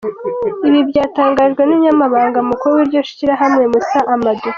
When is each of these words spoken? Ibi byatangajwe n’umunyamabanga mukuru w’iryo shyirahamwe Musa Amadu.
Ibi 0.67 0.79
byatangajwe 0.89 1.61
n’umunyamabanga 1.65 2.39
mukuru 2.49 2.71
w’iryo 2.77 3.01
shyirahamwe 3.09 3.63
Musa 3.71 3.99
Amadu. 4.13 4.47